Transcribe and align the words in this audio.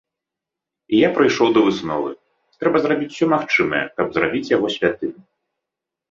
І 0.93 0.99
я 0.99 1.09
прыйшоў 1.17 1.49
да 1.57 1.61
высновы, 1.67 2.09
трэба 2.63 2.77
зрабіць 2.85 3.09
усё 3.13 3.27
магчымае, 3.33 3.83
каб 3.99 4.07
зрабіць 4.17 4.51
яго 4.53 4.67
святым. 4.77 5.11